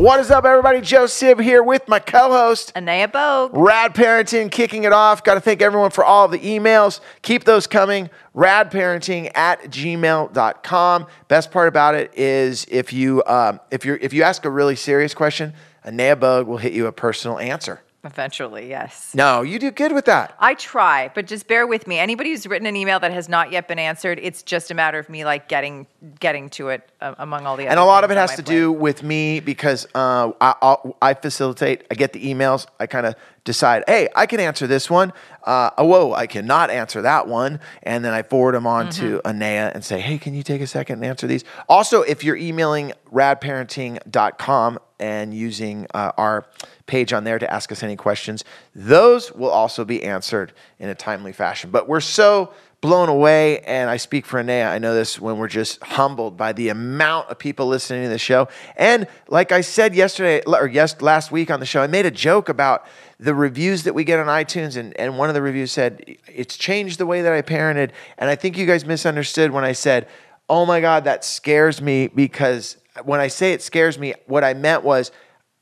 [0.00, 0.80] What is up, everybody?
[0.80, 3.50] Joe Sib here with my co-host, Anea Bogue.
[3.52, 5.22] Rad Parenting, kicking it off.
[5.22, 7.00] Got to thank everyone for all of the emails.
[7.20, 8.08] Keep those coming.
[8.34, 11.06] Radparenting at gmail.com.
[11.28, 14.74] Best part about it is if you um, if you if you ask a really
[14.74, 15.52] serious question,
[15.84, 17.82] Anea Bogue will hit you a personal answer.
[18.02, 19.14] Eventually, yes.
[19.14, 20.34] No, you do good with that.
[20.38, 21.98] I try, but just bear with me.
[21.98, 24.98] Anybody who's written an email that has not yet been answered, it's just a matter
[24.98, 25.86] of me like getting
[26.18, 28.42] getting to it uh, among all the other and a lot of it has to
[28.42, 31.86] do with me because uh, I, I'll, I facilitate.
[31.90, 32.66] I get the emails.
[32.78, 35.12] I kind of decide, hey, I can answer this one.
[35.44, 39.00] Uh, oh, whoa, I cannot answer that one, and then I forward them on to
[39.10, 39.26] Mm-hmm.
[39.26, 41.44] Anea and say, hey, can you take a second and answer these?
[41.68, 46.46] Also, if you're emailing radparenting.com and using uh, our
[46.86, 50.94] page on there to ask us any questions, those will also be answered in a
[50.94, 51.70] timely fashion.
[51.70, 54.68] But we're so blown away, and I speak for Anea.
[54.68, 58.18] I know this when we're just humbled by the amount of people listening to the
[58.18, 58.48] show.
[58.76, 62.10] And like I said yesterday, or yes, last week on the show, I made a
[62.10, 62.86] joke about
[63.18, 66.56] the reviews that we get on iTunes, and, and one of the reviews said, It's
[66.56, 67.90] changed the way that I parented.
[68.16, 70.08] And I think you guys misunderstood when I said,
[70.48, 74.54] Oh my God, that scares me because when I say it scares me, what I
[74.54, 75.10] meant was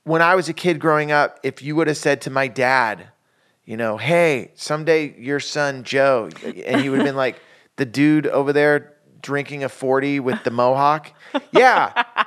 [0.05, 3.08] when I was a kid growing up, if you would have said to my dad,
[3.64, 7.41] you know, hey, someday your son Joe, and he would have been like,
[7.77, 11.12] the dude over there drinking a 40 with the mohawk.
[11.53, 12.05] Yeah.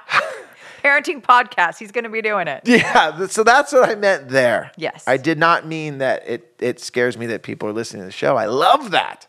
[0.84, 1.78] parenting podcast.
[1.78, 2.62] He's going to be doing it.
[2.66, 3.26] Yeah.
[3.28, 4.72] So that's what I meant there.
[4.78, 5.04] Yes.
[5.08, 8.12] I did not mean that it, it scares me that people are listening to the
[8.12, 8.36] show.
[8.38, 9.28] I love that.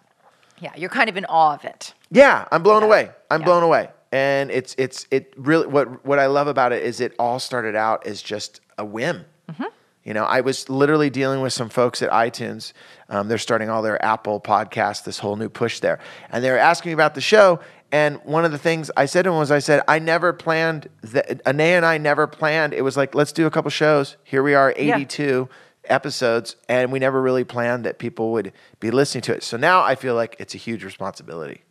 [0.61, 1.93] Yeah, you're kind of in awe of it.
[2.11, 2.87] Yeah, I'm blown Yeah.
[2.89, 3.11] away.
[3.31, 3.45] I'm Yeah.
[3.47, 3.89] blown away.
[4.13, 7.75] And it's it's it really what what I love about it is it all started
[7.75, 9.25] out as just a whim.
[9.51, 9.65] Mm-hmm.
[10.05, 12.73] You know, I was literally dealing with some folks at iTunes.
[13.09, 15.99] Um, they're starting all their Apple podcasts, this whole new push there,
[16.31, 17.61] and they were asking me about the show.
[17.93, 20.89] And one of the things I said to them was, I said, I never planned
[21.03, 21.41] that.
[21.47, 22.73] Anea and I never planned.
[22.73, 24.17] It was like, let's do a couple shows.
[24.25, 24.97] Here we are, Yeah.
[24.97, 25.49] 82
[25.85, 29.43] episodes, and we never really planned that people would be listening to it.
[29.43, 31.63] So now I feel like it's a huge responsibility.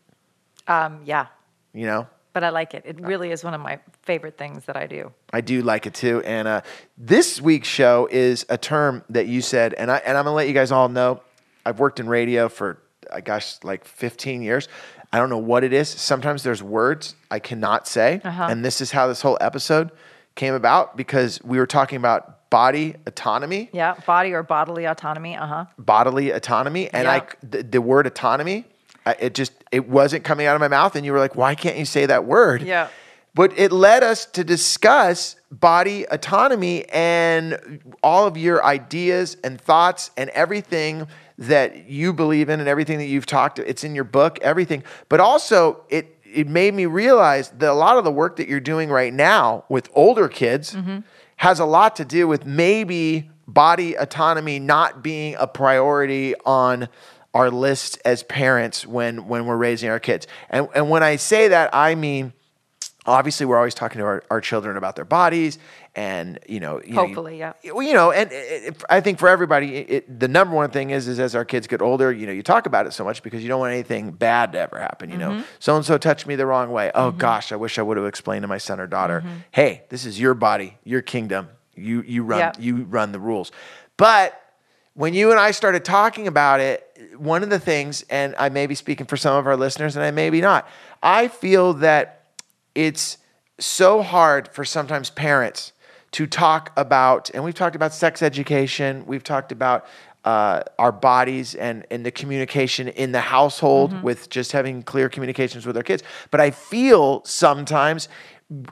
[0.68, 1.28] Um, yeah,
[1.74, 2.84] You know, but I like it.
[2.86, 5.12] It really is one of my favorite things that I do.
[5.34, 6.22] I do like it too.
[6.25, 6.62] And uh,
[6.97, 10.47] this week's show is a term that you said, and I and I'm gonna let
[10.47, 11.22] you guys all know.
[11.66, 12.80] I've worked in radio for,
[13.14, 14.68] I gosh, like 15 years.
[15.14, 15.90] I don't know what it is.
[15.90, 18.48] Sometimes there's words I cannot say, Uh-huh.
[18.50, 19.92] and this is how this whole episode
[20.36, 25.36] came about because we were talking about body autonomy, Yeah, body or bodily autonomy.
[25.38, 25.66] Uh huh.
[25.78, 28.66] bodily autonomy, and I the, the word autonomy,
[29.06, 31.56] I, it just it wasn't coming out of my mouth, and you were like, "Why
[31.56, 32.88] can't you say that word?" Yeah.
[33.34, 40.12] But it led us to discuss body autonomy and all of your ideas and thoughts
[40.17, 41.07] and everything
[41.38, 43.57] that you believe in and everything that you've talked.
[43.57, 44.84] It's in your book, everything.
[45.07, 48.59] But also, it it made me realize that a lot of the work that you're
[48.59, 51.00] doing right now with older kids mm-hmm.
[51.38, 56.88] has a lot to do with maybe body autonomy not being a priority on
[57.34, 60.28] our list as parents when when we're raising our kids.
[60.50, 62.34] And and when I say that, I mean
[63.08, 65.58] obviously we're always talking to our, our children about their bodies
[65.96, 67.53] and you know you know, Hopefully, yeah.
[67.74, 70.92] well, you know and it, it- i think for everybody it, the number one thing
[70.92, 73.24] is is as our kids get older you know you talk about it so much
[73.24, 75.40] because you don't want anything bad to ever happen you Mm-hmm.
[75.40, 77.98] know so and so touched me the wrong way oh gosh i wish i would
[77.98, 79.36] have explained to my son or daughter Mm-hmm.
[79.50, 82.52] hey this is your body your kingdom you you run Yeah.
[82.59, 83.52] you run the rules
[83.98, 84.38] but
[84.94, 86.86] when you and I started talking about it,
[87.17, 90.06] one of the things, and I may be speaking for some of our listeners and
[90.06, 90.67] I may be not,
[91.01, 92.25] I feel that
[92.75, 93.17] it's
[93.59, 95.73] so hard for sometimes parents
[96.12, 99.85] to talk about, and we've talked about sex education, we've talked about
[100.25, 105.66] uh, our bodies and, and the communication in the household with just having clear communications
[105.66, 106.03] with our kids.
[106.29, 108.07] But I feel sometimes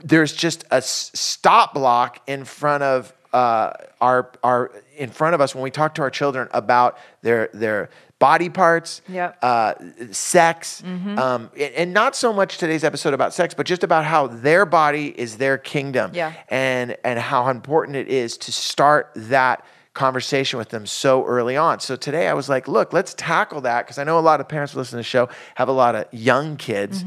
[0.04, 5.42] there's just a s- stop block in front of uh, our our in front of
[5.42, 9.38] us when we talk to our children about their their body parts, Yep.
[9.42, 9.74] uh,
[10.12, 14.66] sex, um, and, not so much today's episode about sex, but just about how their
[14.66, 16.34] body is their kingdom, Yeah.
[16.50, 19.64] and and how important it is to start that
[19.94, 21.80] conversation with them so early on.
[21.80, 24.48] So today I was like, look, let's tackle that because I know a lot of
[24.48, 27.04] parents who listen to the show have a lot of young kids.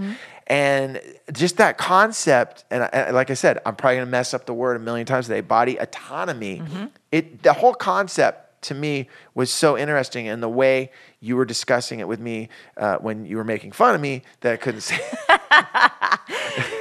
[0.48, 1.00] And
[1.32, 4.52] just that concept, and, I, and like I said, I'm probably gonna mess up the
[4.52, 5.40] word a million times today.
[5.40, 6.60] Body autonomy.
[7.12, 12.00] It the whole concept to me was so interesting, and the way you were discussing
[12.00, 15.00] it with me uh, when you were making fun of me that I couldn't say.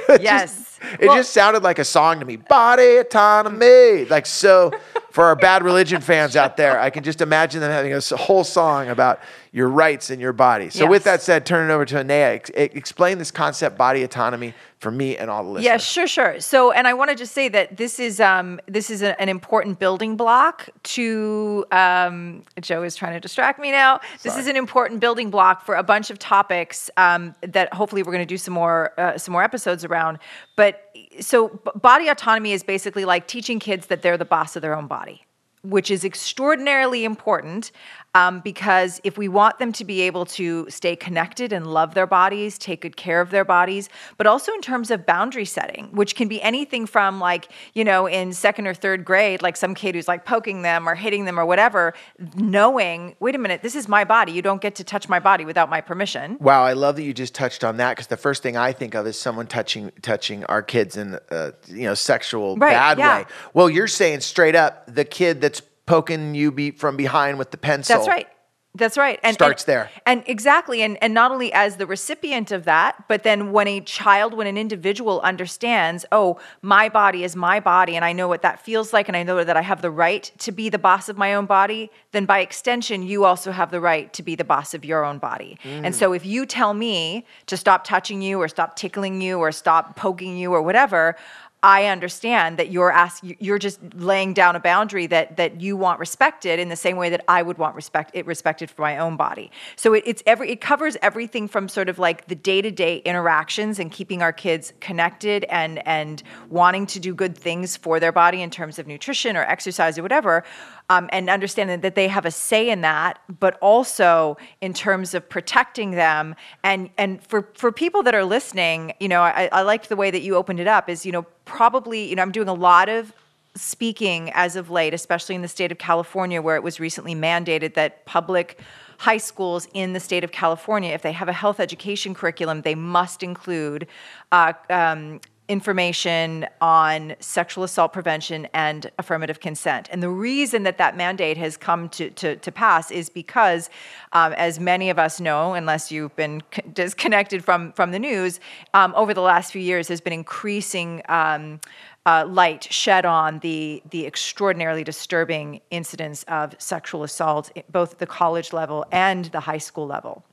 [0.20, 0.78] yes.
[1.00, 2.36] It Well, just sounded like a song to me.
[2.36, 4.04] Body autonomy.
[4.06, 4.72] Like so
[5.10, 8.44] for our bad religion fans out there, I can just imagine them having a whole
[8.44, 9.20] song about,
[9.52, 10.70] your rights in your body.
[10.70, 12.34] So with that said, turn it over to Anea.
[12.34, 15.64] Ex- explain this concept, body autonomy, for me and all the listeners.
[15.64, 16.40] Yeah, sure, sure.
[16.40, 19.28] So, and I want to just say that this is um, this is a, an
[19.28, 21.64] important building block to.
[21.70, 24.00] Um, Joe is trying to distract me now.
[24.24, 28.12] This is an important building block for a bunch of topics um, that hopefully we're
[28.12, 30.18] going to do some more uh, some more episodes around.
[30.56, 30.90] But
[31.20, 34.76] so, b- body autonomy is basically like teaching kids that they're the boss of their
[34.76, 35.24] own body
[35.64, 37.70] which is extraordinarily important
[38.14, 42.06] um, because if we want them to be able to stay connected and love their
[42.06, 43.88] bodies, take good care of their bodies,
[44.18, 48.06] but also in terms of boundary setting, which can be anything from like, you know,
[48.06, 51.40] in second or third grade, like some kid who's like poking them or hitting them
[51.40, 51.94] or whatever,
[52.36, 54.32] knowing, wait a minute, this is my body.
[54.32, 56.36] You don't get to touch my body without my permission.
[56.38, 58.94] Wow, I love that you just touched on that because the first thing I think
[58.94, 63.18] of is someone touching touching our kids in a you know sexual Right, bad yeah.
[63.18, 63.24] way.
[63.54, 67.58] Well, you're saying straight up the kid that's poking you be, from behind with the
[67.58, 67.96] pencil.
[67.96, 68.28] That's right.
[68.74, 69.20] That's right.
[69.22, 69.90] And Starts and- there.
[70.06, 70.80] And exactly.
[70.80, 74.46] And and not only as the recipient of that, but then when a child, when
[74.46, 78.94] an individual understands, oh, my body is my body, and I know what that feels
[78.94, 81.34] like, and I know that I have the right to be the boss of my
[81.34, 84.86] own body, then by extension, you also have the right to be the boss of
[84.86, 85.58] your own body.
[85.64, 85.84] Mm.
[85.84, 89.52] And so if you tell me to stop touching you or stop tickling you or
[89.52, 91.16] stop poking you or whatever,
[91.64, 96.00] I understand that you're ask, you're just laying down a boundary that that you want
[96.00, 99.16] respected in the same way that I would want respect it respected for my own
[99.16, 99.50] body.
[99.76, 102.96] So it, it's every it covers everything from sort of like the day to day
[103.04, 108.12] interactions and keeping our kids connected and and wanting to do good things for their
[108.12, 110.42] body in terms of nutrition or exercise or whatever.
[110.90, 115.26] Um, and understanding that they have a say in that, but also in terms of
[115.26, 116.34] protecting them.
[116.64, 120.10] And and for for people that are listening, you know, I, I liked the way
[120.10, 120.90] that you opened it up.
[120.90, 123.14] Is you know probably you know I'm doing a lot of
[123.54, 127.74] speaking as of late, especially in the state of California, where it was recently mandated
[127.74, 128.60] that public
[128.98, 132.76] high schools in the state of California, if they have a health education curriculum, they
[132.76, 133.86] must include
[134.30, 135.20] uh, um,
[135.52, 139.86] information on sexual assault prevention and affirmative consent.
[139.92, 143.68] And the reason that that mandate has come to, to, to pass is because,
[144.14, 148.40] um, as many of us know, unless you've been disconnected from, from the news,
[148.72, 151.02] um, over the last few years has been increasing.
[151.08, 151.60] Um,
[152.04, 158.08] uh, light shed on the the extraordinarily disturbing incidents of sexual assault, both at the
[158.08, 160.24] college level and the high school level.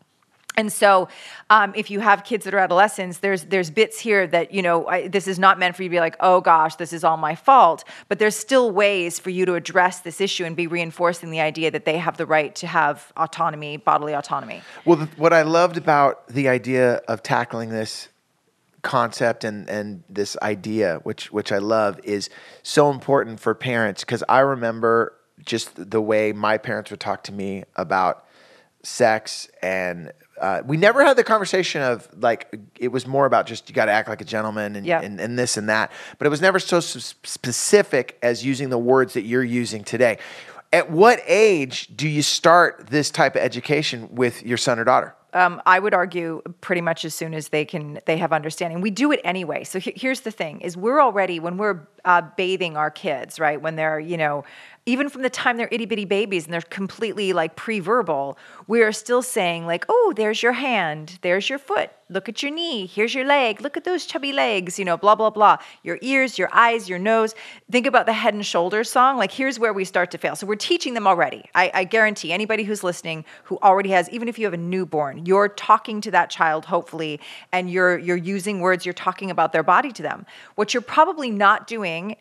[0.55, 1.07] And so,
[1.49, 4.87] um, if you have kids that are adolescents, there's there's bits here that you know
[4.87, 7.17] I, this is not meant for you to be like, oh gosh, this is all
[7.17, 7.83] my fault.
[8.09, 11.71] But there's still ways for you to address this issue and be reinforcing the idea
[11.71, 14.61] that they have the right to have autonomy, bodily autonomy.
[14.85, 18.09] Well, what I loved about the idea of tackling this
[18.81, 22.29] concept and and this idea, which which I love, is
[22.63, 25.15] so important for parents because I remember
[25.45, 28.25] just the way my parents would talk to me about
[28.83, 30.11] sex and.
[30.39, 33.85] Uh, we never had the conversation of like it was more about just you got
[33.85, 35.01] to act like a gentleman and, Yeah.
[35.01, 39.13] and and this and that, but it was never so specific as using the words
[39.13, 40.17] that you're using today.
[40.71, 45.15] At what age do you start this type of education with your son or daughter?
[45.31, 48.81] um, I would argue pretty much as soon as they can they have understanding.
[48.81, 49.63] We do it anyway.
[49.63, 53.61] So he- here's the thing: is we're already when we're uh, bathing our kids, right?
[53.61, 54.43] When they're you know
[54.85, 58.37] even from the time they're itty bitty babies and they're completely like pre-verbal,
[58.67, 62.51] we are still saying like, oh, there's your hand, there's your foot, look at your
[62.51, 65.57] knee, here's your leg, look at those chubby legs, you know, blah blah blah.
[65.83, 67.35] Your ears, your eyes, your nose.
[67.71, 69.17] Think about the Head and Shoulders song.
[69.17, 70.35] Like here's where we start to fail.
[70.35, 71.43] So we're teaching them already.
[71.53, 75.25] I, I guarantee anybody who's listening who already has, even if you have a newborn,
[75.25, 77.19] you're talking to that child hopefully,
[77.51, 78.85] and you're you're using words.
[78.85, 80.25] You're talking about their body to them.
[80.55, 82.15] What you're probably not doing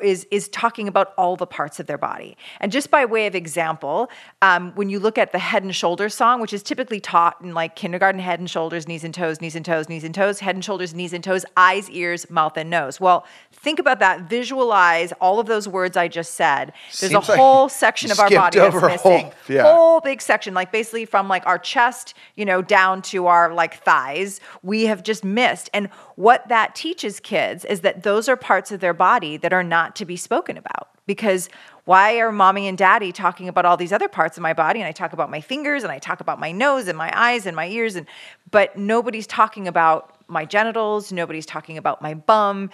[0.00, 2.36] is is talking about all the parts of their body.
[2.60, 4.10] And just by way of example,
[4.42, 7.54] um, when you look at the Head and Shoulders song, which is typically taught in
[7.54, 10.54] like kindergarten, head and shoulders, knees and toes, knees and toes, knees and toes, head
[10.54, 13.00] and shoulders, knees and toes, eyes, ears, mouth, and nose.
[13.00, 14.22] Well, think about that.
[14.28, 16.72] Visualize all of those words I just said.
[17.00, 19.32] There's Seems a whole you section of our body that's a whole- missing.
[19.48, 19.62] yeah.
[19.62, 23.82] Whole big section, like basically from like our chest, you know, down to our like
[23.82, 24.40] thighs.
[24.62, 25.70] We have just missed.
[25.72, 29.62] And what that teaches kids is that those are parts of their body that are
[29.64, 30.88] not to be spoken about.
[31.06, 31.48] Because
[31.84, 34.80] why are mommy and daddy talking about all these other parts of my body?
[34.80, 37.46] And I talk about my fingers and I talk about my nose and my eyes
[37.46, 38.06] and my ears and
[38.50, 42.70] but nobody's talking about my genitals, nobody's talking about my bum,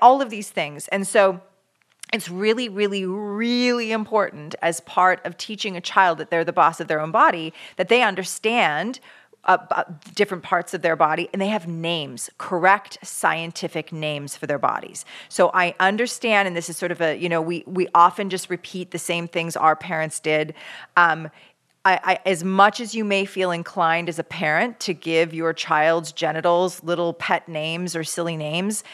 [0.00, 0.86] all of these things.
[0.88, 1.40] And so
[2.12, 6.78] it's really, really, really important as part of teaching a child that they're the boss
[6.78, 9.00] of their own body that they understand
[9.44, 9.84] uh,
[10.14, 15.04] different parts of their body and they have names, correct scientific names for their bodies.
[15.28, 18.50] So I understand, and this is sort of a, you know, we we often just
[18.50, 20.54] repeat the same things our parents did.
[20.96, 21.30] Um,
[21.84, 25.52] I, I, as much as you may feel inclined as a parent to give your
[25.52, 28.84] child's genitals little pet names or silly names,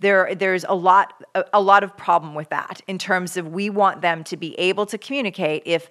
[0.00, 3.70] there there's a lot a, a lot of problem with that in terms of we
[3.70, 5.90] want them to be able to communicate if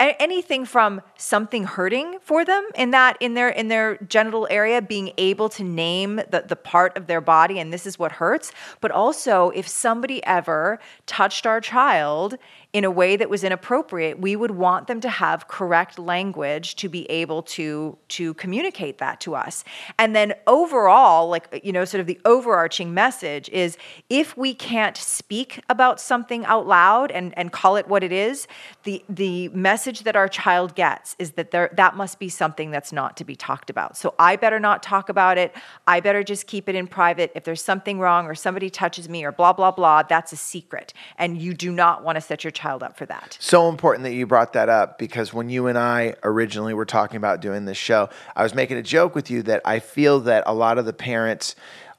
[0.00, 5.12] anything from something hurting for them in that in their in their genital area being
[5.16, 8.90] able to name the, the part of their body and this is what hurts but
[8.90, 12.36] also if somebody ever touched our child
[12.72, 16.88] in a way that was inappropriate we would want them to have correct language to
[16.88, 19.64] be able to to communicate that to us.
[19.98, 23.76] And then overall like you know sort of the overarching message is
[24.08, 28.46] if we can't speak about something out loud and and call it what it is
[28.84, 32.70] the the message message that our child gets is that there that must be something
[32.70, 33.96] that's not to be talked about.
[33.96, 35.54] So I better not talk about it.
[35.86, 37.30] I better just keep it in private.
[37.34, 40.92] If there's something wrong or somebody touches me or blah blah blah, that's a secret.
[41.18, 43.36] And you do not want to set your child up for that.
[43.40, 47.16] So important that you brought that up because when you and I originally were talking
[47.16, 50.44] about doing this show, I was making a joke with you that I feel that
[50.46, 51.54] a lot of the parents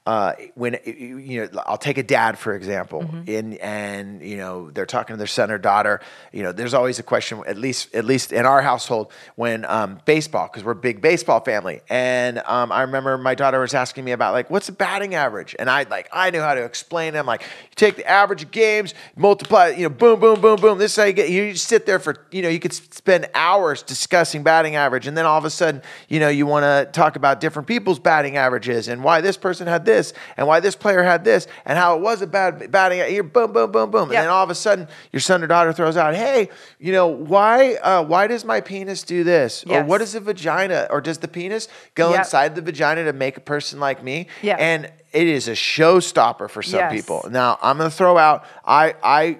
[0.08, 3.28] uh, when you know, I'll take a dad for example, mm-hmm.
[3.28, 6.00] in and you know they're talking to their son or daughter.
[6.32, 10.00] You know, there's always a question, at least at least in our household, when um,
[10.06, 11.82] baseball, because we're a big baseball family.
[11.90, 15.54] And um, I remember my daughter was asking me about like, what's the batting average?
[15.58, 17.26] And I like I knew how to explain them.
[17.26, 20.78] Like, you take the average of games, multiply, you know, boom, boom, boom, boom.
[20.78, 21.28] This is how you get.
[21.28, 25.26] You sit there for you know, you could spend hours discussing batting average, and then
[25.26, 28.88] all of a sudden, you know, you want to talk about different people's batting averages
[28.88, 31.96] and why this person had this this and why this player had this and how
[31.96, 33.22] it was a bad batting here.
[33.22, 34.04] Boom, boom, boom, boom.
[34.04, 37.06] And then all of a sudden, your son or daughter throws out, "Hey, you know
[37.06, 37.74] why?
[37.74, 39.64] Uh, why does my penis do this?
[39.66, 39.82] Yes.
[39.82, 40.86] Or what is a vagina?
[40.90, 42.20] Or does the penis go yep.
[42.20, 44.56] inside the vagina to make a person like me?" Yeah.
[44.58, 46.92] And it is a showstopper for some yes.
[46.92, 47.26] people.
[47.30, 48.44] Now, I'm going to throw out.
[48.64, 49.38] I I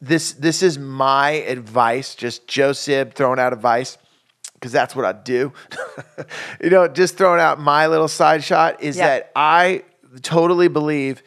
[0.00, 2.14] this this is my advice.
[2.14, 3.98] Just Joe Sib throwing out advice
[4.54, 5.52] because that's what I do.
[6.62, 9.84] you know, just throwing out my little side shot is that I
[10.22, 11.22] totally believe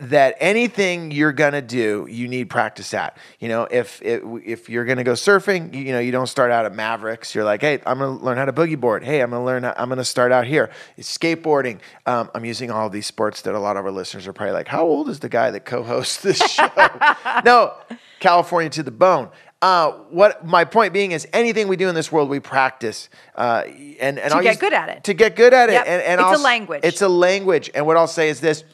[0.00, 3.16] that anything you're gonna do, you need practice at.
[3.40, 6.64] You know, if if you're gonna go surfing, you, you, know, you don't start out
[6.64, 7.34] at Mavericks.
[7.34, 9.02] You're like, hey, I'm gonna learn how to boogie board.
[9.02, 9.64] Hey, I'm gonna learn.
[9.64, 10.70] How, I'm gonna start out here.
[10.96, 11.80] It's skateboarding.
[12.06, 14.68] Um, I'm using all these sports that a lot of our listeners are probably like,
[14.68, 16.70] how old is the guy that co-hosts this show?
[17.44, 17.74] no,
[18.20, 19.30] California to the bone.
[19.62, 23.62] Uh, what my point being is, anything we do in this world, we practice, uh,
[23.64, 25.04] and and to I'll get use, good at it.
[25.04, 25.86] To get good at yep.
[25.86, 26.80] it, and, and it's I'll, a language.
[26.82, 28.64] It's a language, and what I'll say is this: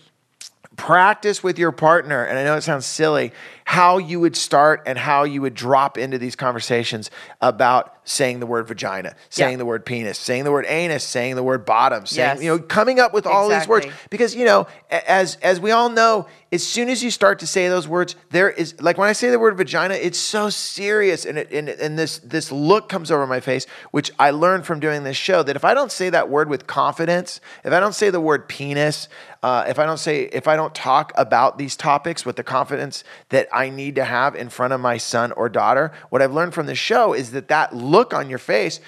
[0.78, 2.25] practice with your partner.
[2.25, 3.33] And I know it sounds silly,
[3.68, 7.10] how you would start and how you would drop into these conversations
[7.42, 9.56] about saying the word vagina, saying yeah.
[9.58, 12.42] the word penis, saying the word anus, saying the word bottom, saying, yes.
[12.42, 13.80] you know, coming up with all exactly.
[13.80, 14.00] these words.
[14.08, 17.68] Because, you know, as as we all know, as soon as you start to say
[17.68, 21.37] those words, there is like when I say the word vagina, it's so serious and
[21.37, 25.04] it, and, and this this look comes over my face, which I learned from doing
[25.04, 28.08] this show that if I don't say that word with confidence, if I don't say
[28.08, 29.08] the word penis,
[29.42, 33.04] uh, if I don't say if I don't talk about these topics with the confidence
[33.28, 36.55] that I need to have in front of my son or daughter, what I've learned
[36.55, 38.79] from the show is that that look on your face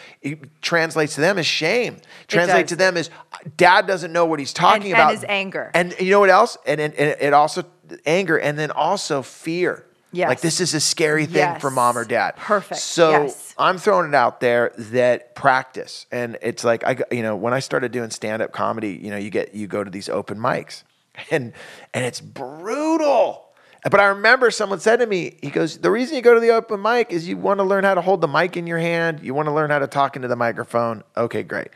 [0.62, 1.96] translates to them as shame.
[2.28, 3.10] Translates to them as
[3.56, 5.10] dad doesn't know what he's talking and, about.
[5.10, 5.72] And his anger.
[5.74, 6.56] And you know what else?
[6.64, 7.64] And, and, and it also
[8.06, 9.84] anger and then also fear.
[10.12, 10.28] Yes.
[10.28, 11.60] Like this is a scary thing yes.
[11.60, 12.36] for mom or dad.
[12.36, 12.80] Perfect.
[12.80, 13.52] So yes.
[13.58, 16.06] I'm throwing it out there that practice.
[16.12, 19.30] And it's like I you know, when I started doing stand-up comedy, you know, you
[19.30, 20.84] get you go to these open mics
[21.30, 21.52] and
[21.92, 23.49] and it's brutal.
[23.82, 26.50] But I remember someone said to me, he goes, The reason you go to the
[26.50, 29.20] open mic is you want to learn how to hold the mic in your hand.
[29.22, 31.02] You want to learn how to talk into the microphone.
[31.16, 31.68] Okay, great.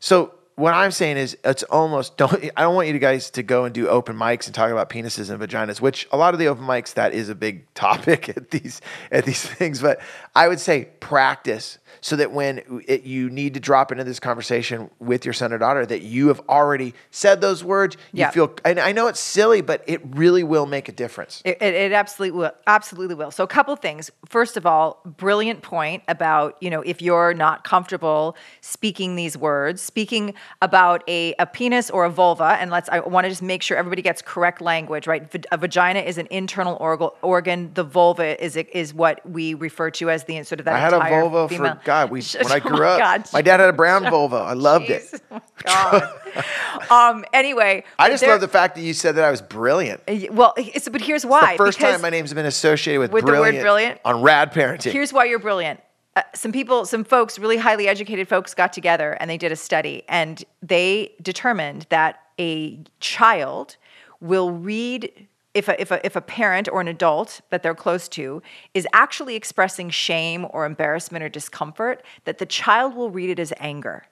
[0.00, 3.64] So what I'm saying is it's almost don't I don't want you guys to go
[3.64, 6.48] and do open mics and talk about penises and vaginas, which a lot of the
[6.48, 8.80] open mics that is a big topic at these
[9.10, 9.80] at these things.
[9.80, 10.00] But
[10.34, 14.90] I would say practice so that when it, you need to drop into this conversation
[14.98, 17.96] with your son or daughter, that you have already said those words.
[18.12, 18.30] You yeah.
[18.30, 21.42] feel, and I know it's silly, but it really will make a difference.
[21.44, 22.52] It, it, it absolutely will.
[22.66, 23.30] Absolutely will.
[23.30, 24.10] So a couple things.
[24.26, 29.80] First of all, brilliant point about you know if you're not comfortable speaking these words,
[29.82, 33.62] speaking about a, a penis or a vulva, and let's I want to just make
[33.62, 35.06] sure everybody gets correct language.
[35.06, 36.76] Right, a vagina is an internal
[37.22, 37.70] organ.
[37.74, 40.74] The vulva is is what we refer to as the sort of that.
[40.74, 41.74] I had a vulva female.
[41.74, 44.42] for God, we when I grew up, God, my dad had a brown Volvo.
[44.42, 45.20] I loved it.
[45.62, 46.20] God.
[46.90, 47.24] um.
[47.32, 50.02] Anyway, I just there, love the fact that you said that I was brilliant.
[50.30, 50.54] Well,
[50.90, 51.52] but here's why.
[51.52, 54.22] It's the first time my name's been associated with, with brilliant the word brilliant on
[54.22, 54.92] rad parenting.
[54.92, 55.80] Here's why you're brilliant.
[56.16, 59.56] Uh, some people, some folks, really highly educated folks, got together and they did a
[59.56, 63.76] study, and they determined that a child
[64.20, 65.10] will read
[65.54, 68.42] if a, if, a, if a parent or an adult that they're close to
[68.74, 73.52] is actually expressing shame or embarrassment or discomfort, that the child will read it as
[73.58, 74.04] anger.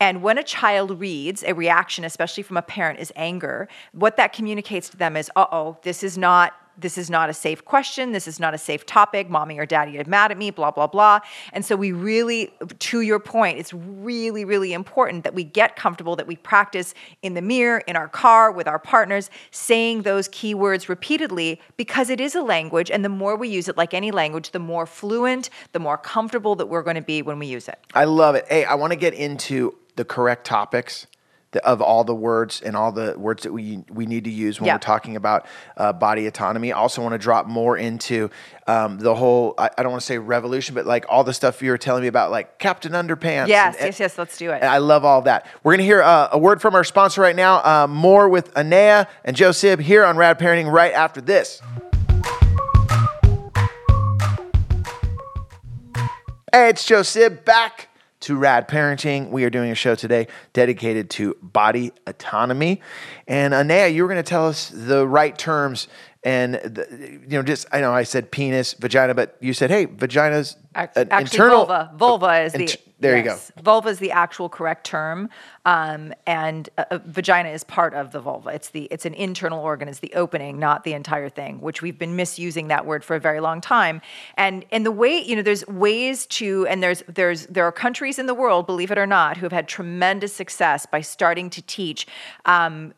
[0.00, 4.32] And when a child reads a reaction, especially from a parent, is anger, what that
[4.32, 8.12] communicates to them is, uh oh, this is not this is not a safe question.
[8.12, 9.28] This is not a safe topic.
[9.28, 11.20] Mommy or daddy are mad at me, blah, blah, blah.
[11.52, 16.16] And so we really, to your point, it's really, really important that we get comfortable,
[16.16, 20.88] that we practice in the mirror, in our car, with our partners, saying those keywords
[20.88, 22.90] repeatedly because it is a language.
[22.90, 26.56] And the more we use it, like any language, the more fluent, the more comfortable
[26.56, 27.78] that we're going to be when we use it.
[27.94, 28.46] I love it.
[28.48, 31.06] Hey, I want to get into the correct topics
[31.52, 34.60] the, of all the words and all the words that we we need to use
[34.60, 36.72] when we're talking about uh, body autonomy.
[36.72, 38.30] I also want to drop more into
[38.66, 39.54] um, the whole.
[39.58, 42.02] I, I don't want to say revolution, but like all the stuff you were telling
[42.02, 43.48] me about, like Captain Underpants.
[43.48, 44.62] Yes, and- yes, yes, let's do it.
[44.62, 45.46] I love all that.
[45.62, 47.56] We're gonna hear uh, a word from our sponsor right now.
[47.64, 51.60] Uh, more with Anea and Joe Sib here on Rad Parenting right after this.
[56.54, 57.88] Hey, it's Joe Sib back
[58.22, 59.30] to Rad Parenting.
[59.30, 62.80] We are doing a show today dedicated to body autonomy.
[63.28, 65.88] And Anea, you were going to tell us the right terms
[66.24, 69.86] and the, you know just I know I said penis, vagina, but you said hey,
[69.86, 71.92] vagina's an Actually, internal vulva.
[71.96, 72.76] Vulva is the.
[73.02, 73.38] There you go.
[73.62, 75.28] Vulva is the actual correct term,
[75.64, 78.50] um, and uh, uh, vagina is part of the vulva.
[78.50, 79.88] It's the it's an internal organ.
[79.88, 81.60] It's the opening, not the entire thing.
[81.60, 84.00] Which we've been misusing that word for a very long time.
[84.36, 88.18] And and the way you know, there's ways to, and there's there's there are countries
[88.18, 91.62] in the world, believe it or not, who have had tremendous success by starting to
[91.62, 92.06] teach
[92.44, 92.94] um,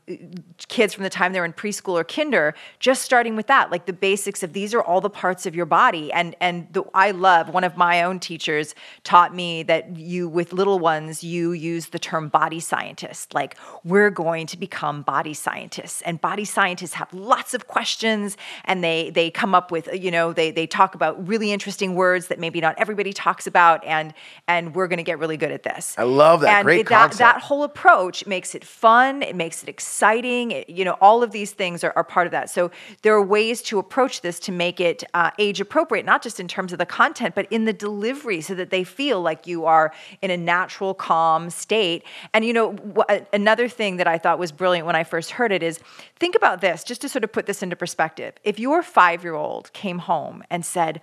[0.68, 3.92] kids from the time they're in preschool or kinder, just starting with that, like the
[3.92, 6.12] basics of these are all the parts of your body.
[6.12, 10.52] And and the, I love one of my own teachers taught me that you with
[10.52, 13.34] little ones you use the term body scientist.
[13.34, 18.82] Like we're going to become body scientists, and body scientists have lots of questions, and
[18.82, 22.38] they they come up with you know they they talk about really interesting words that
[22.38, 24.14] maybe not everybody talks about, and
[24.48, 25.94] and we're going to get really good at this.
[25.98, 26.58] I love that.
[26.58, 30.68] And Great it- that, that whole approach makes it fun it makes it exciting it-
[30.68, 32.70] you know all of these things are, are part of that so
[33.02, 36.46] there are ways to approach this to make it uh, age appropriate not just in
[36.48, 39.83] terms of the content but in the delivery so that they feel like you are
[40.22, 44.38] in a natural calm state and you know wh- uh, another thing that i thought
[44.38, 45.80] was brilliant when i first heard it is
[46.16, 49.34] think about this just to sort of put this into perspective if your five year
[49.34, 51.00] old came home and said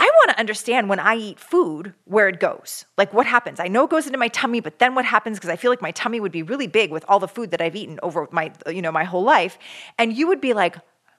[0.00, 2.84] I want to understand when I eat food where it goes.
[2.96, 3.58] Like what happens?
[3.58, 5.82] I know it goes into my tummy, but then what happens because I feel like
[5.82, 8.52] my tummy would be really big with all the food that I've eaten over my
[8.68, 9.58] you know my whole life.
[9.98, 10.76] And you would be like,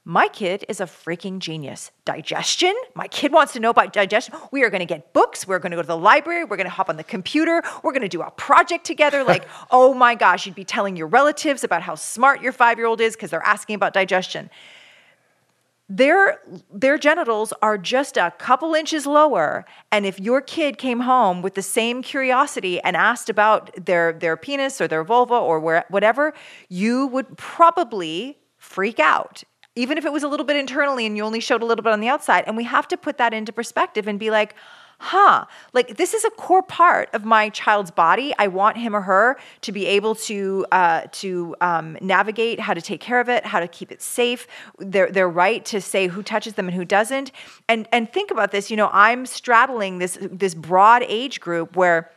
[0.09, 1.91] my kid is a freaking genius.
[2.03, 2.73] Digestion?
[2.95, 4.33] My kid wants to know about digestion.
[4.49, 5.47] We are going to get books.
[5.47, 6.45] We're going to go to the library.
[6.45, 7.61] We're going to hop on the computer.
[7.83, 9.23] We're going to do a project together.
[9.23, 12.87] Like, oh my gosh, you'd be telling your relatives about how smart your five year
[12.87, 14.49] old is because they're asking about digestion
[15.91, 16.39] their
[16.71, 21.55] their genitals are just a couple inches lower and if your kid came home with
[21.55, 26.31] the same curiosity and asked about their their penis or their vulva or where, whatever
[26.67, 29.43] you would probably freak out
[29.79, 31.93] even if it was a little bit internally and you only showed a little bit
[31.93, 34.55] on the outside and we have to put that into perspective and be like
[34.99, 38.33] huh, like this is a core part of my child's body.
[38.37, 42.81] I want him or her to be able to uh, to um, navigate how to
[42.81, 44.45] take care of it, how to keep it safe.
[44.77, 47.31] Their their right to say who touches them and who doesn't.
[47.67, 48.69] And and think about this.
[48.69, 52.11] You know, I'm straddling this this broad age group where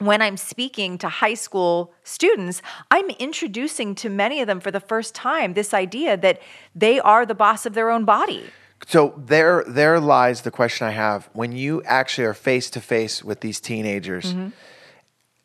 [0.00, 4.80] when I'm speaking to high school students, I'm introducing to many of them for the
[4.80, 6.40] first time this idea that
[6.74, 8.44] they are the boss of their own body.
[8.88, 11.28] So there, there lies the question I have.
[11.34, 14.48] When you actually are face to face with these teenagers, Mm-hmm.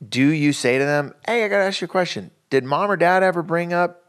[0.07, 2.31] do you say to them, "Hey, I got to ask you a question.
[2.49, 4.03] Did mom or dad ever bring up,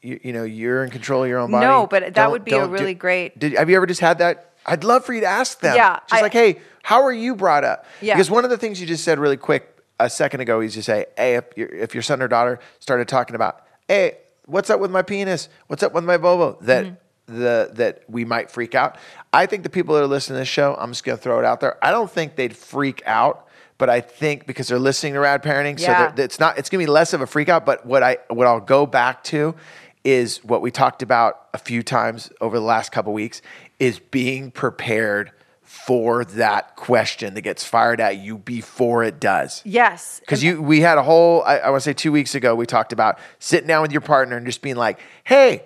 [0.00, 2.44] you, you know, you're in control of your own body?" No, but that Don't- would
[2.44, 4.52] be a don't do- really great- Did have you ever just had that?
[4.66, 5.76] I'd love for you to ask them.
[5.76, 7.86] Yeah, just I- like, hey, how are you brought up?
[8.00, 8.14] Yeah.
[8.14, 9.68] Because one of the things you just said really quick
[10.00, 13.08] a second ago is you say, hey, if your, if your son or daughter started
[13.08, 15.48] talking about, hey, what's up with my penis?
[15.68, 16.56] What's up with my vulva?
[16.64, 17.38] That Mm-hmm.
[17.38, 18.98] the that we might freak out.
[19.32, 21.44] I think the people that are listening to this show, I'm just gonna throw it
[21.44, 21.78] out there.
[21.84, 23.46] I don't think they'd freak out,
[23.78, 26.10] but I think because they're listening to Rad Parenting, so Yeah.
[26.10, 27.64] they're- it's not it's gonna be less of a freak out.
[27.64, 29.54] But what I what I'll go back to
[30.04, 33.40] is what we talked about a few times over the last couple weeks
[33.78, 35.30] is being prepared
[35.72, 39.62] for that question that gets fired at you before it does.
[39.64, 40.20] Yes.
[40.20, 42.66] Because you, we had a whole, I, I want to say two weeks ago, we
[42.66, 45.64] talked about sitting down with your partner and just being like, hey,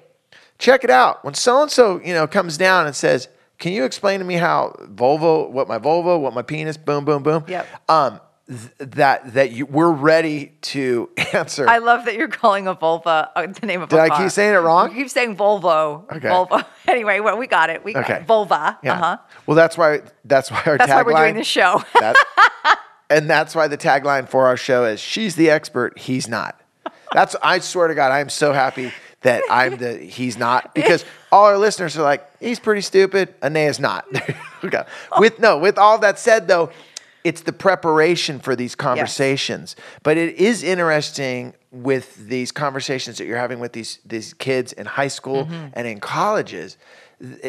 [0.58, 1.24] check it out.
[1.24, 4.34] When so and so, you know, comes down and says, can you explain to me
[4.34, 7.44] how Volvo, what my Volvo, what my penis, boom, boom, boom.
[7.48, 7.66] Yep.
[7.88, 11.68] Um, that that you, we're ready to answer.
[11.68, 14.18] I love that you're calling a vulva uh, the name of Did a I car.
[14.22, 14.90] keep saying it wrong?
[14.90, 16.10] You keep saying Volvo.
[16.12, 16.28] Okay.
[16.28, 16.64] Volvo.
[16.86, 17.84] Anyway, well, we got it.
[17.84, 18.14] We got Okay.
[18.20, 18.26] it.
[18.26, 18.78] Vulva.
[18.84, 18.92] yeah.
[18.94, 19.16] Uh-huh.
[19.46, 20.94] Well, that's why that's why our That's tagline.
[20.94, 21.82] why we're doing this show.
[22.00, 22.14] that,
[23.10, 26.60] and that's why the tagline for our show is "She's the expert, he's not."
[27.12, 31.04] That's I swear to God, I am so happy that I'm the he's not because
[31.32, 33.34] all our listeners are like he's pretty stupid.
[33.42, 34.06] Anea's not.
[34.64, 34.84] Okay.
[35.18, 36.70] With no, with all that said though,
[37.28, 39.76] it's the preparation for these conversations.
[40.02, 44.86] But it is interesting with these conversations that you're having with these these kids in
[44.86, 45.66] high school Mm-hmm.
[45.76, 46.76] and in colleges.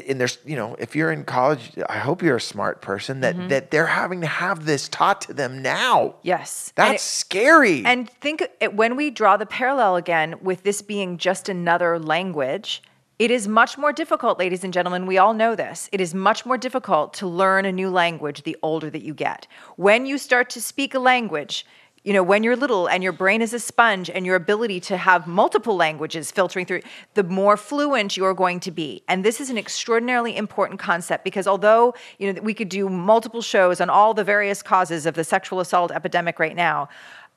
[0.10, 3.36] And there's, you know, if you're in college, I hope you're a smart person that
[3.36, 3.50] Mm-hmm.
[3.50, 6.16] that they're having to have this taught to them now.
[6.24, 6.72] Yes.
[6.78, 7.86] And That's it- scary.
[7.86, 12.82] And think it, when we draw the parallel again with this being just another language,
[13.20, 15.08] it is much more difficult, ladies and gentlemen.
[15.08, 15.90] We all know this.
[15.92, 19.48] It is much more difficult to learn a new language the older that you get.
[19.76, 21.66] When you start to speak a language,
[22.04, 24.98] you know, when you're little and your brain is a sponge and your ability to
[24.98, 26.82] have multiple languages filtering through,
[27.16, 29.04] the more fluent you're going to be.
[29.08, 33.42] And this is an extraordinarily important concept because although, you know, we could do multiple
[33.42, 36.88] shows on all the various causes of the sexual assault epidemic right now,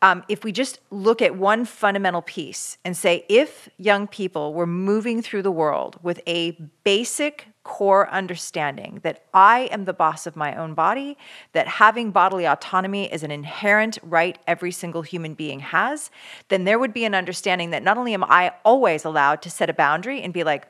[0.02, 4.66] um, if we just look at one fundamental piece and say, if young people were
[4.66, 6.52] moving through the world with a
[6.84, 11.18] basic core understanding that I am the boss of my own body,
[11.52, 16.10] that having bodily autonomy is an inherent right every single human being has,
[16.48, 19.68] then there would be an understanding that not only am I always allowed to set
[19.68, 20.66] a boundary and be like,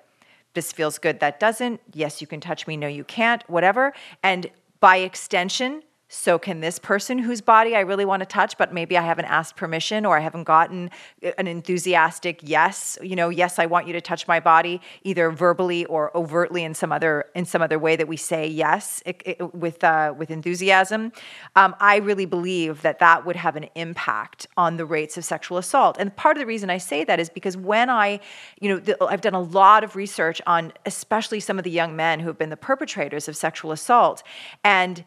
[0.55, 3.93] this feels good, that doesn't, yes, you can touch me, no, you can't, whatever.
[4.25, 8.75] And by extension, so can this person whose body I really want to touch, but
[8.75, 10.91] maybe I haven't asked permission or I haven't gotten
[11.39, 15.85] an enthusiastic yes, you know, yes, I want you to touch my body, either verbally
[15.85, 19.55] or overtly in some other in some other way that we say yes it- it-
[19.55, 21.13] with uh, with enthusiasm.
[21.55, 25.59] Um, I really believe that that would have an impact on the rates of sexual
[25.59, 25.97] assault.
[25.97, 28.19] And part of the reason I say that is because when I,
[28.61, 31.95] you know, the, I've done a lot of research on especially some of the young
[31.95, 34.25] men who have been the perpetrators of sexual assault,
[34.65, 35.05] and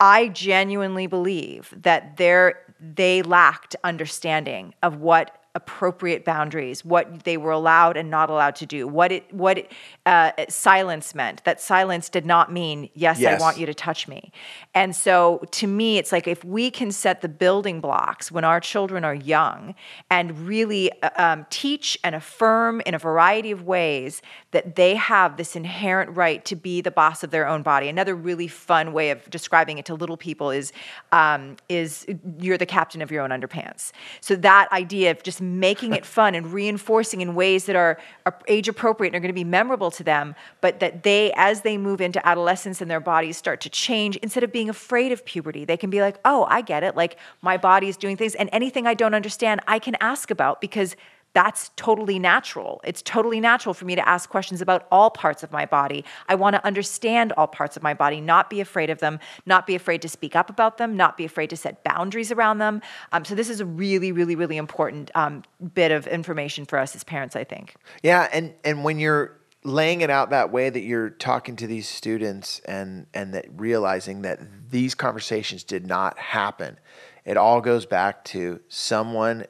[0.00, 7.96] I genuinely believe that they lacked understanding of what appropriate boundaries, what they were allowed
[7.96, 9.72] and not allowed to do, what it what it,
[10.04, 11.44] uh, silence meant.
[11.44, 13.40] That silence did not mean yes, Yes.
[13.40, 14.32] I want you to touch me.
[14.74, 18.58] And so to me, it's like if we can set the building blocks when our
[18.58, 19.76] children are young
[20.10, 25.36] and really uh, um, teach and affirm in a variety of ways that they have
[25.36, 27.88] this inherent right to be the boss of their own body.
[27.88, 30.72] Another really fun way of describing it to little people is
[31.12, 32.06] um, is
[32.38, 33.92] you're the captain of your own underpants.
[34.20, 38.38] So that idea of just making it fun and reinforcing in ways that are, are
[38.48, 41.76] age appropriate and are going to be memorable to them, but that they, as they
[41.76, 45.64] move into adolescence and their bodies start to change, instead of being afraid of puberty,
[45.64, 46.96] they can be like, oh, I get it.
[46.96, 50.60] Like my body is doing things, and anything I don't understand, I can ask about
[50.60, 50.96] because
[51.34, 52.80] that's totally natural.
[52.84, 56.04] It's totally natural for me to ask questions about all parts of my body.
[56.28, 59.66] I want to understand all parts of my body, not be afraid of them, not
[59.66, 62.80] be afraid to speak up about them, not be afraid to set boundaries around them.
[63.12, 65.42] Um, so, this is a really, really, really important um,
[65.74, 67.74] bit of information for us as parents, I think.
[68.02, 71.88] Yeah, and and when you're laying it out that way that you're talking to these
[71.88, 76.78] students and and that realizing that these conversations did not happen,
[77.24, 79.46] it all goes back to someone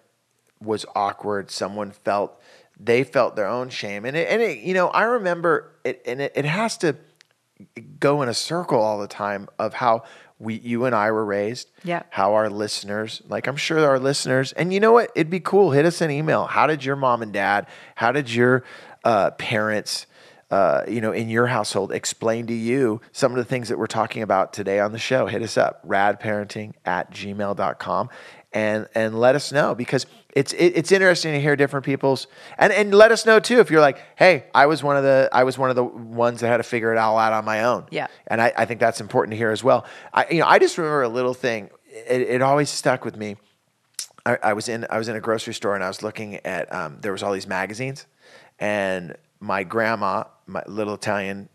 [0.61, 2.40] was awkward, someone felt
[2.79, 4.05] they felt their own shame.
[4.05, 6.97] And it, and it, you know, I remember it and it, it has to
[8.01, 10.03] go in a circle all the time of how
[10.38, 11.71] we you and I were raised.
[11.85, 12.03] Yeah.
[12.11, 15.11] How our listeners, like I'm sure our listeners, and you know what?
[15.14, 15.71] It'd be cool.
[15.71, 16.47] Hit us an email.
[16.47, 18.64] How did your mom and dad, how did your
[19.05, 20.07] uh, parents,
[20.51, 23.87] uh, you know, in your household explain to you some of the things that we're
[23.87, 25.27] talking about today on the show?
[25.27, 28.11] Hit us up, radparenting at gmail.com
[28.55, 32.27] and and let us know because it's it, it's interesting to hear different people's
[32.59, 35.29] and and let us know too if you're like hey I was one of the
[35.33, 37.64] I was one of the ones that had to figure it all out on my
[37.64, 38.09] own Yeah.
[38.27, 40.77] and I, I think that's important to hear as well I you know I just
[40.79, 43.37] remember a little thing it, it always stuck with me
[44.27, 46.73] I, I was in I was in a grocery store and I was looking at
[46.75, 48.07] um, there was all these magazines
[48.59, 51.49] and my grandma my little Italian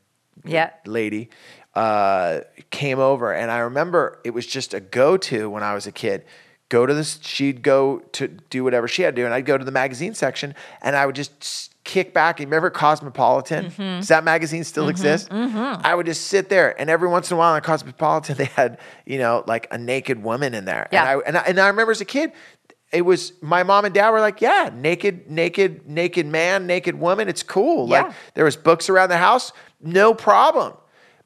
[0.46, 0.70] Yeah.
[0.86, 1.30] lady
[1.76, 5.92] uh, came over, and I remember it was just a go-to when I was a
[5.92, 6.26] kid.
[6.70, 9.58] Go to this, she'd go to do whatever she had to do, and I'd go
[9.58, 10.54] to the magazine section,
[10.84, 12.40] and I would just kick back.
[12.40, 13.66] You remember Cosmopolitan?
[13.72, 13.82] Mm-hmm.
[14.00, 15.30] Does that magazine still exist?
[15.32, 18.78] I would just sit there, and every once in a while in Cosmopolitan, they had
[19.08, 21.02] you know like a naked woman in there, Yeah.
[21.02, 22.32] and I and I, and I remember as a kid.
[22.92, 27.30] It was my mom and dad were like, yeah, naked, naked, naked man, naked woman.
[27.30, 27.88] It's cool.
[27.88, 28.02] Yeah.
[28.02, 30.74] Like there was books around the house, no problem.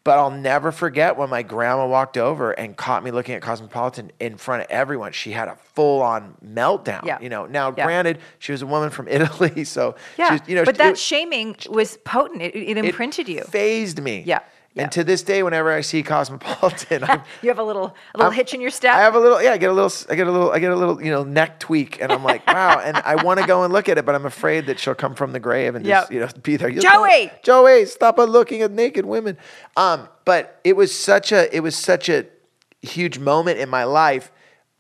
[0.05, 4.11] But I'll never forget when my grandma walked over and caught me looking at Cosmopolitan
[4.19, 5.13] in front of everyone.
[5.13, 7.05] She had a full on meltdown.
[7.05, 7.19] Yeah.
[7.21, 7.85] You know, now Yeah.
[7.85, 10.37] granted, she was a woman from Italy, so Yeah.
[10.37, 12.41] she's, you know, but it- that shaming was potent.
[12.41, 13.43] It, it it imprinted you.
[13.43, 14.23] phased me.
[14.25, 14.39] Yeah,
[14.75, 18.23] And to this day, whenever I see Cosmopolitan, I'm, You have a little a little
[18.23, 18.95] I'm- hitch in your step.
[18.95, 20.71] I have a little, yeah, I get a little, I get a little, I get
[20.71, 23.63] a little, you know, neck tweak, and I'm like, wow, and I want to go
[23.63, 26.11] and look at it, but I'm afraid that she'll come from the grave and just,
[26.11, 26.69] you know, be there.
[26.69, 27.31] You'll Joey!
[27.43, 29.37] Joey, stop looking at naked women.
[29.77, 32.25] Um, but it was such a, it was such a
[32.81, 34.31] huge moment in my life.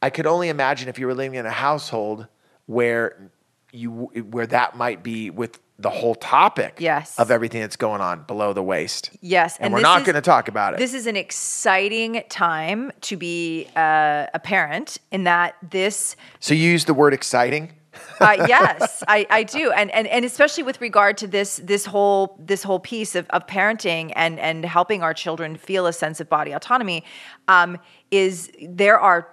[0.01, 2.27] I could only imagine if you were living in a household
[2.65, 3.29] where
[3.73, 7.17] you, where that might be with the whole topic Yes.
[7.19, 9.09] of everything that's going on below the waist.
[9.21, 10.77] Yes, and, we're not going to talk about it.
[10.77, 16.69] This is an exciting time to be uh, a parent in that this so you
[16.69, 17.73] use the word exciting.
[18.19, 22.37] Uh, yes, I, I do, and, and and especially with regard to this this whole
[22.39, 26.29] this whole piece of, of parenting and and helping our children feel a sense of
[26.29, 27.03] body autonomy,
[27.47, 27.77] um,
[28.11, 29.27] is there are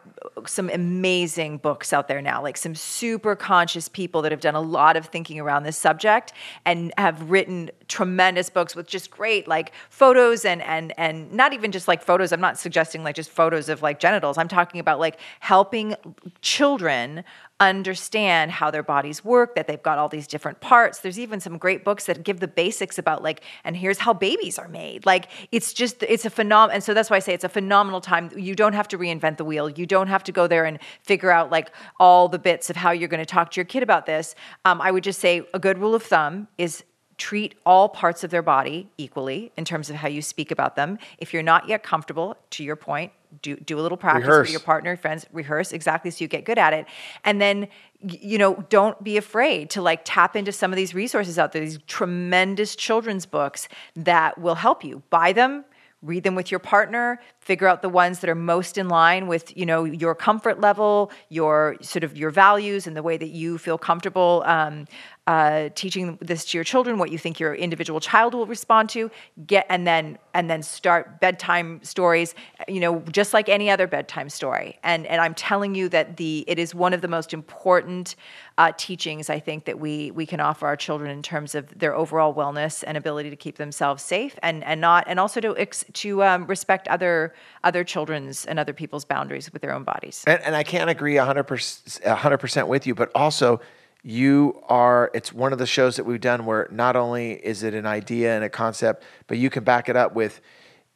[0.47, 4.61] some amazing books out there now, like some super conscious people that have done a
[4.61, 6.33] lot of thinking around this subject
[6.65, 11.73] and have written tremendous books with just great like photos and and and not even
[11.73, 12.33] just like photos.
[12.33, 14.39] I'm not suggesting like just photos of like genitals.
[14.39, 15.95] I'm talking about like helping
[16.41, 17.25] children
[17.61, 21.01] understand how their bodies work, that they've got all these different parts.
[21.01, 24.59] There's even some great books that give the basics about like, and here's how babies
[24.59, 25.05] are made.
[25.07, 28.01] Like it's just, it's a phenomenal, and so that's why I say it's a phenomenal
[28.01, 28.31] time.
[28.37, 29.69] You don't have to reinvent the wheel.
[29.69, 31.71] You don't have to go there and figure out like
[32.01, 34.35] all the bits of how you're going to talk to your kid about this.
[34.65, 36.83] Um, I would just say a good rule of thumb is
[37.21, 40.99] treat all parts of their body equally in terms of how you speak about them.
[41.19, 44.49] If you're not yet comfortable, to your point, do, do a little practice Rehearse.
[44.49, 46.87] with your partner, friends, rehearse exactly so you get good at it.
[47.25, 47.69] And then,
[48.01, 51.63] you know, don't be afraid to like tap into some of these resources out there,
[51.63, 55.03] these tremendous children's books that will help you.
[55.11, 55.65] Buy them,
[56.03, 59.55] read them with your partner, figure out the ones that are most in line with,
[59.57, 63.59] you know, your comfort level, your sort of your values and the way that you
[63.59, 64.87] feel comfortable um,
[65.31, 69.09] uh, teaching this to your children, what you think your individual child will respond to.
[69.47, 72.35] Get and then and then start bedtime stories.
[72.67, 74.81] You know, just like any other bedtime story.
[74.83, 78.17] And and I'm telling you that the it is one of the most important
[78.59, 81.95] uh, teachings I think that we we can offer our children in terms of their
[81.95, 85.85] overall wellness and ability to keep themselves safe and and not and also to ex,
[85.93, 90.25] to um, respect other other children's and other people's boundaries with their own bodies.
[90.27, 93.61] And, and I can't agree 100%, 100% with you, but also
[94.03, 97.75] you are, it's one of the shows that we've done where not only is it
[97.75, 100.41] an idea and a concept, but you can back it up with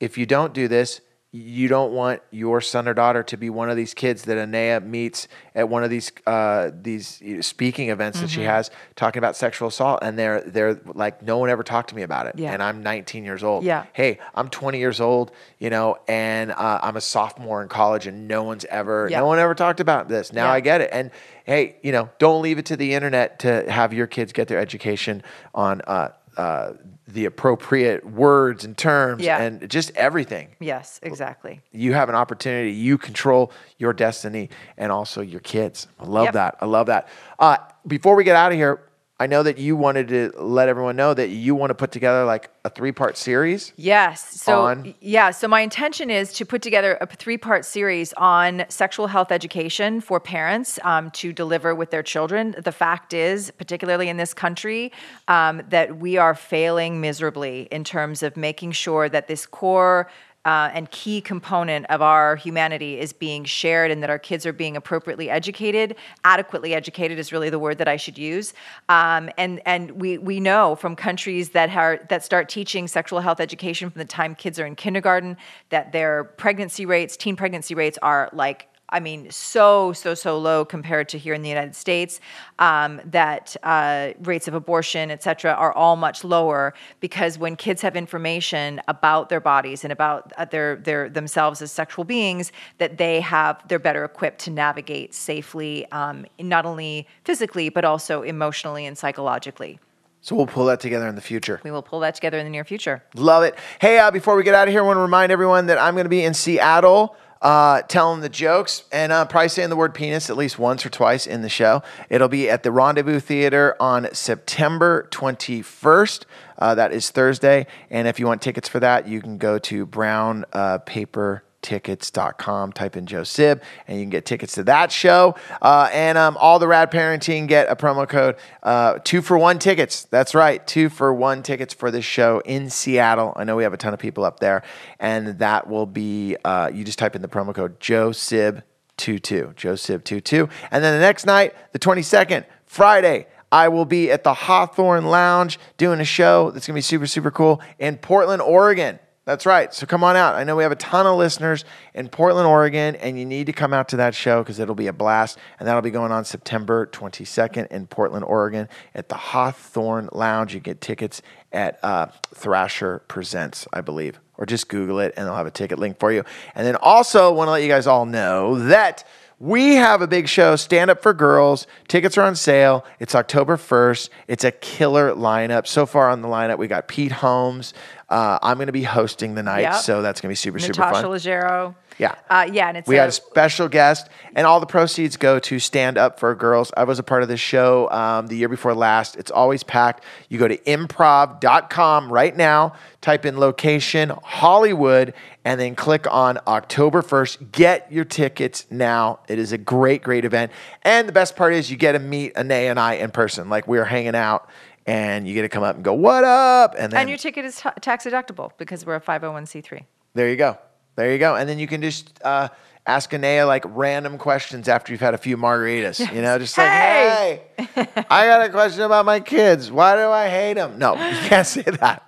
[0.00, 1.00] if you don't do this,
[1.36, 4.80] you don't want your son or daughter to be one of these kids that Anea
[4.80, 8.50] meets at one of these uh, these speaking events that she Mm-hmm.
[8.50, 12.02] has talking about sexual assault, and they're they're like, no one ever talked to me
[12.02, 12.52] about it, Yeah.
[12.52, 13.64] and I'm 19 years old.
[13.64, 13.86] Yeah.
[13.94, 18.28] Hey, I'm 20 years old, you know, and uh, I'm a sophomore in college, and
[18.28, 19.18] no one's ever Yeah.
[19.18, 20.32] no one ever talked about this.
[20.32, 20.52] Now Yeah.
[20.52, 21.10] I get it, and
[21.42, 24.60] hey, you know, don't leave it to the internet to have your kids get their
[24.60, 26.74] education on uh, uh,
[27.06, 29.38] the appropriate words and terms Yeah.
[29.42, 30.48] and just everything.
[30.58, 31.60] Yes, exactly.
[31.70, 32.72] You have an opportunity.
[32.72, 35.86] You control your destiny and also your kids.
[36.00, 36.32] I love Yep.
[36.34, 36.56] that.
[36.60, 37.08] I love that.
[37.38, 38.80] Uh, before we get out of here,
[39.20, 42.24] I know that you wanted to let everyone know that you want to put together
[42.24, 43.72] like a three part series.
[43.76, 44.40] Yes.
[44.42, 45.30] So on- yeah.
[45.30, 50.18] So my intention is to put together a three-part series on sexual health education for
[50.18, 52.56] parents um, to deliver with their children.
[52.58, 54.92] The fact is, particularly in this country,
[55.28, 60.10] um, that we are failing miserably in terms of making sure that this core.
[60.44, 64.52] Uh, and key component of our humanity is being shared, and that our kids are
[64.52, 68.52] being appropriately educated, adequately educated is really the word that I should use.
[68.88, 73.40] Um, and and we we know from countries that are that start teaching sexual health
[73.40, 75.36] education from the time kids are in kindergarten
[75.70, 80.64] that their pregnancy rates, teen pregnancy rates, are like I mean, so, so, so low
[80.64, 82.20] compared to here in the United States,
[82.60, 87.82] um, that uh, rates of abortion, et cetera, are all much lower because when kids
[87.82, 92.96] have information about their bodies and about uh, their, their themselves as sexual beings, that
[92.96, 98.86] they have, they're better equipped to navigate safely, um, not only physically, but also emotionally
[98.86, 99.80] and psychologically.
[100.20, 101.60] So we'll pull that together in the future.
[101.64, 103.02] We will pull that together in the near future.
[103.14, 103.58] Love it.
[103.80, 105.94] Hey, uh, before we get out of here, I want to remind everyone that I'm
[105.94, 109.94] going to be in Seattle uh, telling the jokes and uh, probably saying the word
[109.94, 111.82] penis at least once or twice in the show.
[112.08, 116.24] It'll be at the Rendezvous Theater on September 21st.
[116.58, 117.66] Uh, that is Thursday.
[117.90, 122.72] And if you want tickets for that, you can go to brownpaper.com tickets.com.
[122.72, 125.34] Type in Joe Sib and you can get tickets to that show.
[125.60, 129.58] Uh, and um, all the Rad Parenting get a promo code uh, two for one
[129.58, 130.04] tickets.
[130.04, 133.32] That's right, two for one tickets for this show in Seattle.
[133.34, 134.62] I know we have a ton of people up there.
[135.00, 138.62] And that will be, uh, you just type in the promo code Joe Sib
[138.98, 140.48] 22, Joe Sib 22.
[140.70, 145.58] And then the next night, the 22nd, Friday, I will be at the Hawthorne Lounge
[145.76, 148.98] doing a show that's going to be super, super cool in Portland, Oregon.
[149.24, 149.72] That's right.
[149.72, 150.34] So come on out.
[150.34, 153.54] I know we have a ton of listeners in Portland, Oregon, and you need to
[153.54, 155.38] come out to that show because it'll be a blast.
[155.58, 160.52] And that'll be going on September 22nd in Portland, Oregon at the Hawthorne Lounge.
[160.52, 165.36] You get tickets at uh, Thrasher Presents, I believe, or just Google it and they'll
[165.36, 166.22] have a ticket link for you.
[166.54, 169.04] And then also want to let you guys all know that.
[169.44, 171.66] We have a big show, Stand Up for Girls.
[171.86, 172.82] Tickets are on sale.
[172.98, 174.08] It's October 1st.
[174.26, 175.66] It's a killer lineup.
[175.66, 177.74] So far on the lineup, we got Pete Holmes.
[178.08, 179.74] Uh, I'm going to be hosting the night, Yep.
[179.74, 181.02] so that's going to be super, super fun.
[181.02, 181.28] Natasha.
[181.28, 181.74] Leggero.
[181.98, 182.14] Yeah.
[182.28, 185.38] Uh, yeah, and it's We a, had a special guest, and all the proceeds go
[185.38, 186.72] to Stand Up for Girls.
[186.76, 189.16] I was a part of this show um, the year before last.
[189.16, 190.02] It's always packed.
[190.28, 197.02] You go to improv.com right now, type in location Hollywood, and then click on October
[197.02, 197.52] 1st.
[197.52, 199.20] Get your tickets now.
[199.28, 200.52] It is a great, great event.
[200.82, 203.48] And the best part is you get to meet Anea and I in person.
[203.48, 204.48] Like we are hanging out,
[204.86, 206.74] and you get to come up and go, What up?
[206.78, 209.84] And then and your ticket is t- tax deductible because we're a 501c3.
[210.14, 210.58] there you go.
[210.96, 211.36] There you go.
[211.36, 212.48] And then you can just uh,
[212.86, 215.98] ask Anea like random questions after you've had a few margaritas.
[216.14, 217.42] You know, just like, Hey!
[217.58, 219.70] hey, I got a question about my kids.
[219.70, 220.78] Why do I hate them?
[220.78, 222.02] No, you can't say that.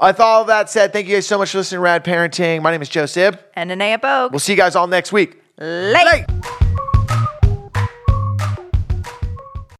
[0.00, 2.62] With all that said, thank you guys so much for listening to Rad Parenting.
[2.62, 3.38] My name is Joe Sib.
[3.54, 4.32] And Anea Bogue.
[4.32, 5.40] We'll see you guys all next week.
[5.58, 6.04] Late.
[6.04, 6.61] Late.